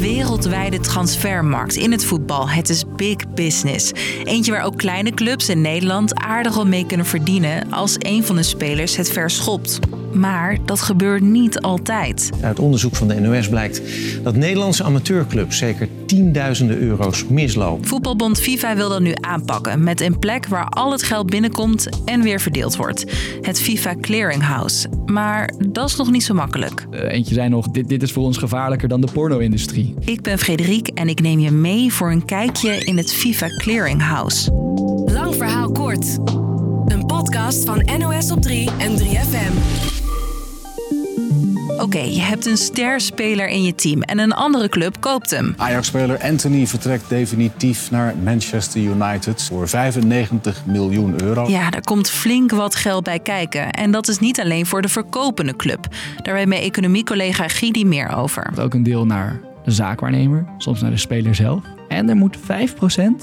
[0.00, 2.48] wereldwijde transfermarkt in het voetbal.
[2.48, 3.92] Het is big business.
[4.24, 8.36] Eentje waar ook kleine clubs in Nederland aardig al mee kunnen verdienen als een van
[8.36, 9.78] de spelers het verschopt.
[10.12, 12.30] Maar dat gebeurt niet altijd.
[12.42, 13.82] Uit onderzoek van de NOS blijkt
[14.22, 17.86] dat Nederlandse amateurclubs zeker tienduizenden euro's mislopen.
[17.86, 22.22] Voetbalbond FIFA wil dat nu aanpakken met een plek waar al het geld binnenkomt en
[22.22, 23.04] weer verdeeld wordt.
[23.40, 24.88] Het FIFA Clearinghouse.
[25.06, 26.86] Maar dat is nog niet zo makkelijk.
[26.90, 29.94] Uh, eentje zei nog, dit, dit is voor ons gevaarlijker dan de porno-industrie.
[30.04, 34.52] Ik ben Frederik en ik neem je mee voor een kijkje in het FIFA Clearinghouse.
[35.06, 36.18] Lang verhaal kort.
[36.86, 39.99] Een podcast van NOS op 3 en 3FM.
[41.78, 45.54] Oké, je hebt een sterspeler in je team en een andere club koopt hem.
[45.56, 51.48] Ajax-speler Anthony vertrekt definitief naar Manchester United voor 95 miljoen euro.
[51.48, 53.70] Ja, daar komt flink wat geld bij kijken.
[53.70, 55.86] En dat is niet alleen voor de verkopende club.
[56.22, 58.52] Daar weet mijn economiecollega Gidi meer over.
[58.60, 61.62] Ook een deel naar de zaakwaarnemer, soms naar de speler zelf.
[61.90, 62.42] En er moet 5%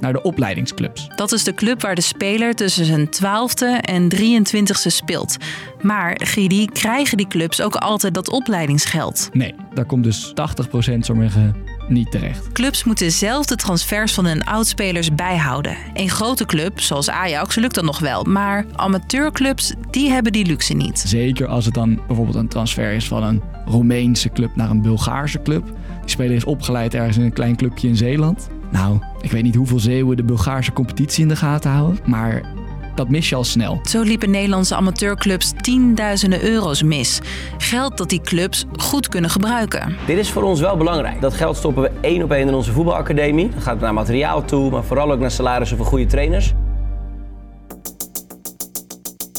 [0.00, 1.08] naar de opleidingsclubs.
[1.16, 5.36] Dat is de club waar de speler tussen zijn 12e en 23e speelt.
[5.80, 9.30] Maar Gidi, krijgen die clubs ook altijd dat opleidingsgeld?
[9.32, 10.32] Nee, daar komt dus
[10.94, 11.56] 80% sommigen
[11.88, 12.52] niet terecht.
[12.52, 15.76] Clubs moeten zelf de transfers van hun oudspelers bijhouden.
[15.94, 18.24] Een grote club, zoals Ajax, lukt dat nog wel.
[18.24, 20.98] Maar amateurclubs, die hebben die luxe niet.
[20.98, 25.42] Zeker als het dan bijvoorbeeld een transfer is van een Roemeense club naar een Bulgaarse
[25.42, 25.64] club.
[26.00, 28.48] Die speler is opgeleid ergens in een klein clubje in Zeeland.
[28.70, 32.42] Nou, ik weet niet hoeveel Zeeuwen de Bulgaarse competitie in de gaten houden, maar
[33.02, 33.80] dat mis je al snel.
[33.82, 37.20] Zo liepen Nederlandse amateurclubs tienduizenden euro's mis.
[37.58, 39.96] Geld dat die clubs goed kunnen gebruiken.
[40.06, 41.20] Dit is voor ons wel belangrijk.
[41.20, 43.48] Dat geld stoppen we één op één in onze voetbalacademie.
[43.48, 46.52] Dan gaat het naar materiaal toe, maar vooral ook naar salarissen voor goede trainers.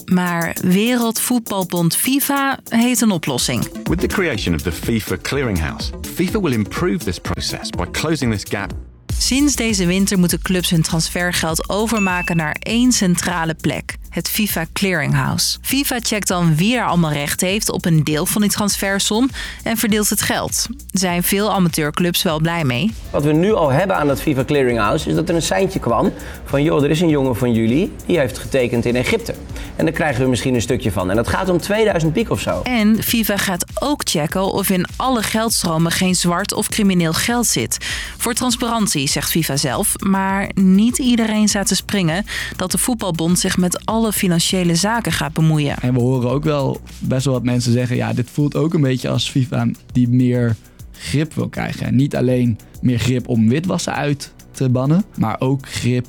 [0.06, 3.68] Maar Wereldvoetbalbond FIFA heeft een oplossing.
[3.84, 8.44] With the creation of the FIFA Clearinghouse, FIFA will improve this process by closing this
[8.50, 8.74] gap
[9.18, 15.58] Sinds deze winter moeten clubs hun transfergeld overmaken naar één centrale plek het FIFA Clearinghouse.
[15.62, 19.30] FIFA checkt dan wie er allemaal recht heeft op een deel van die transfersom
[19.64, 20.68] en verdeelt het geld.
[20.92, 22.94] Zijn veel amateurclubs wel blij mee.
[23.10, 26.14] Wat we nu al hebben aan dat FIFA Clearinghouse is dat er een seintje kwam
[26.46, 29.36] van joh, er is een jongen van jullie die heeft getekend in Egypte.
[29.76, 31.10] En daar krijgen we misschien een stukje van.
[31.10, 32.62] En dat gaat om 2000 piek of zo.
[32.64, 37.78] En FIFA gaat ook checken of in alle geldstromen geen zwart of crimineel geld zit.
[38.18, 39.94] Voor transparantie, zegt FIFA zelf.
[40.00, 42.26] Maar niet iedereen staat te springen
[42.56, 45.78] dat de voetbalbond zich met alle financiële zaken gaat bemoeien.
[45.78, 48.82] En we horen ook wel best wel wat mensen zeggen: ja, dit voelt ook een
[48.82, 50.56] beetje als FIFA die meer
[50.92, 51.86] grip wil krijgen.
[51.86, 56.08] En niet alleen meer grip om witwassen uit te bannen, maar ook grip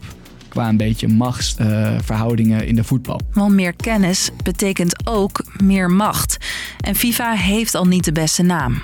[0.49, 3.21] qua een beetje machtsverhoudingen in de voetbal.
[3.33, 6.37] Want meer kennis betekent ook meer macht.
[6.81, 8.83] En FIFA heeft al niet de beste naam.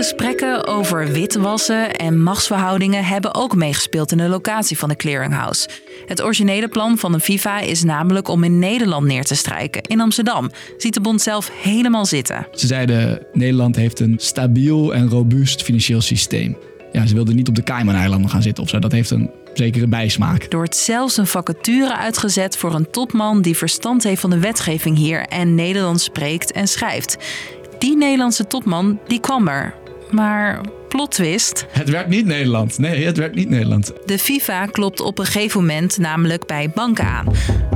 [0.00, 5.68] Gesprekken over witwassen en machtsverhoudingen hebben ook meegespeeld in de locatie van de clearinghouse.
[6.06, 9.82] Het originele plan van de FIFA is namelijk om in Nederland neer te strijken.
[9.82, 12.46] In Amsterdam ziet de bond zelf helemaal zitten.
[12.52, 16.56] Ze zeiden Nederland heeft een stabiel en robuust financieel systeem.
[16.92, 18.78] Ja, ze wilden niet op de Cayman-eilanden gaan zitten of zo.
[18.78, 20.42] Dat heeft een zekere bijsmaak.
[20.42, 24.96] Er wordt zelfs een vacature uitgezet voor een topman die verstand heeft van de wetgeving
[24.96, 27.16] hier en Nederlands spreekt en schrijft.
[27.78, 29.74] Die Nederlandse topman die kwam er.
[30.12, 31.66] Maar plot twist.
[31.70, 32.78] Het werd niet Nederland.
[32.78, 33.92] Nee, het werd niet Nederland.
[34.04, 37.26] De FIFA klopt op een gegeven moment namelijk bij banken aan.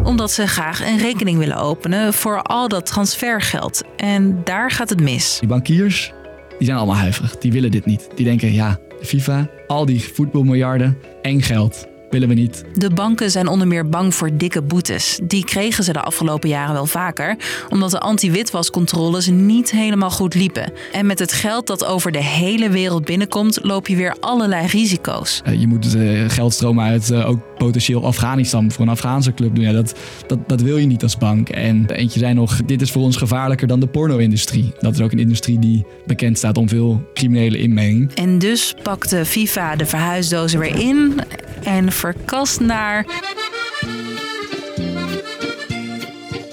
[0.02, 3.82] Omdat ze graag een rekening willen openen voor al dat transfergeld.
[3.96, 5.36] En daar gaat het mis.
[5.40, 6.12] Die bankiers,
[6.58, 7.38] die zijn allemaal huiverig.
[7.38, 8.08] Die willen dit niet.
[8.14, 12.64] Die denken, ja, de FIFA, al die voetbalmiljarden, eng geld willen we niet.
[12.74, 15.18] De banken zijn onder meer bang voor dikke boetes.
[15.22, 17.36] Die kregen ze de afgelopen jaren wel vaker,
[17.68, 20.72] omdat de anti-witwascontroles niet helemaal goed liepen.
[20.92, 25.42] En met het geld dat over de hele wereld binnenkomt, loop je weer allerlei risico's.
[25.46, 29.64] Uh, je moet uh, geldstromen uit uh, ook potentieel Afghanistan voor een Afghaanse club doen.
[29.64, 29.94] Ja, dat,
[30.26, 31.48] dat, dat wil je niet als bank.
[31.48, 34.72] En eentje zei nog, dit is voor ons gevaarlijker dan de porno-industrie.
[34.80, 38.12] Dat is ook een industrie die bekend staat om veel criminele inmenging.
[38.14, 41.20] En dus pakte FIFA de verhuisdozen weer in
[41.62, 43.06] en verkast naar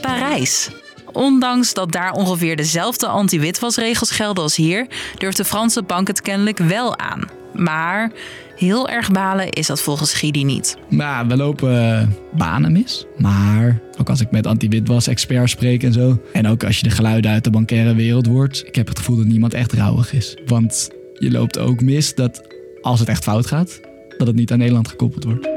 [0.01, 0.69] Parijs.
[1.11, 4.87] Ondanks dat daar ongeveer dezelfde anti-witwasregels gelden als hier,
[5.17, 7.40] durft de Franse bank het kennelijk wel aan.
[7.53, 8.11] Maar
[8.55, 10.77] heel erg balen is dat volgens Gidi niet.
[10.89, 12.01] Nou, we lopen uh,
[12.37, 13.05] banen mis.
[13.17, 16.21] Maar ook als ik met anti-witwas-experts spreek en zo.
[16.33, 18.63] En ook als je de geluiden uit de bankaire wereld hoort.
[18.67, 20.37] Ik heb het gevoel dat niemand echt rouwig is.
[20.45, 20.89] Want
[21.19, 22.41] je loopt ook mis dat
[22.81, 23.79] als het echt fout gaat,
[24.17, 25.49] dat het niet aan Nederland gekoppeld wordt.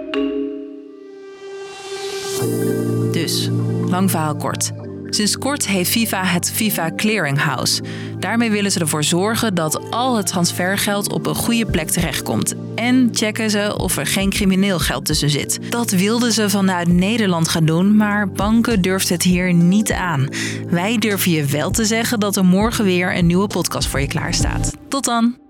[3.12, 3.50] Dus,
[3.88, 4.72] lang verhaal kort.
[5.14, 7.82] Sinds kort heeft FIFA het FIFA Clearinghouse.
[8.18, 12.54] Daarmee willen ze ervoor zorgen dat al het transfergeld op een goede plek terechtkomt.
[12.74, 15.58] En checken ze of er geen crimineel geld tussen zit.
[15.70, 20.28] Dat wilden ze vanuit Nederland gaan doen, maar banken durfden het hier niet aan.
[20.70, 24.06] Wij durven je wel te zeggen dat er morgen weer een nieuwe podcast voor je
[24.06, 24.76] klaar staat.
[24.88, 25.43] Tot dan!